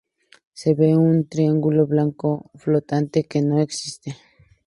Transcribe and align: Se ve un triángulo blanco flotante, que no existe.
Se 0.53 0.73
ve 0.73 0.97
un 0.97 1.27
triángulo 1.29 1.85
blanco 1.85 2.49
flotante, 2.57 3.23
que 3.25 3.43
no 3.43 3.59
existe. 3.61 4.17